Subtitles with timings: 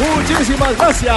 [0.00, 1.16] Muchísimas gracias.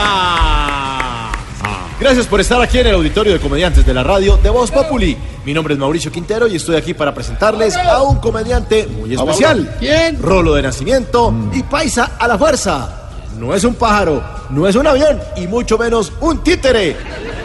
[2.00, 5.18] Gracias por estar aquí en el auditorio de comediantes de la radio de Voz Populi.
[5.46, 9.76] Mi nombre es Mauricio Quintero y estoy aquí para presentarles a un comediante muy especial.
[9.80, 10.22] ¿Quién?
[10.22, 13.10] Rolo de nacimiento y paisa a la fuerza.
[13.40, 16.96] No es un pájaro, no es un avión y mucho menos un títere.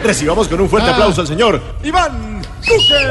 [0.03, 0.93] Recibamos con un fuerte Ah.
[0.93, 3.03] aplauso al señor Iván Duque.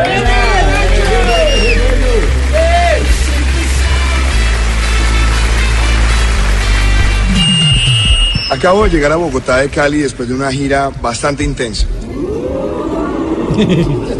[8.52, 11.86] Acabo de llegar a Bogotá de Cali después de una gira bastante intensa.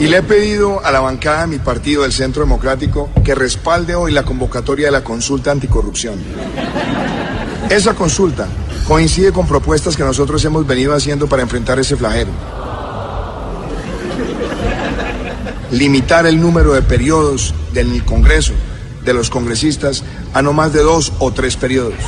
[0.01, 3.95] Y le he pedido a la bancada de mi partido, del Centro Democrático, que respalde
[3.95, 6.15] hoy la convocatoria de la consulta anticorrupción.
[7.69, 8.49] Esa consulta
[8.89, 12.31] coincide con propuestas que nosotros hemos venido haciendo para enfrentar ese flagelo.
[15.73, 18.55] Limitar el número de periodos del Congreso,
[19.05, 20.03] de los congresistas,
[20.33, 21.99] a no más de dos o tres periodos.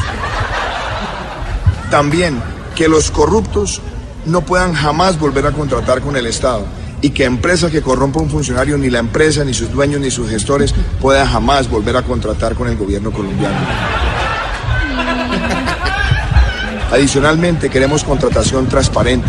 [1.91, 2.41] También
[2.75, 3.81] que los corruptos
[4.27, 6.67] no puedan jamás volver a contratar con el Estado
[7.01, 10.31] y que empresa que corrompa un funcionario, ni la empresa, ni sus dueños, ni sus
[10.31, 13.59] gestores, puedan jamás volver a contratar con el gobierno colombiano.
[16.91, 19.29] Adicionalmente, queremos contratación transparente,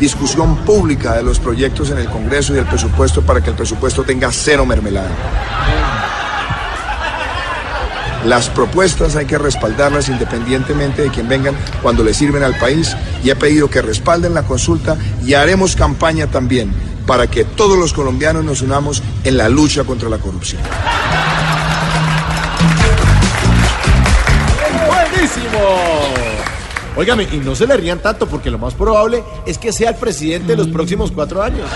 [0.00, 4.02] discusión pública de los proyectos en el Congreso y del presupuesto para que el presupuesto
[4.02, 5.10] tenga cero mermelada.
[8.24, 13.30] Las propuestas hay que respaldarlas independientemente de quién vengan cuando le sirven al país y
[13.30, 16.72] he pedido que respalden la consulta y haremos campaña también
[17.06, 20.62] para que todos los colombianos nos unamos en la lucha contra la corrupción.
[24.86, 25.58] ¡Buenísimo!
[26.94, 29.96] Óigame, y no se le rían tanto porque lo más probable es que sea el
[29.96, 31.68] presidente de los próximos cuatro años.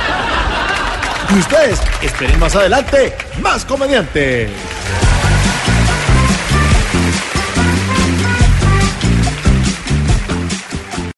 [1.34, 4.75] Y ustedes, esperen más adelante, más comediantes.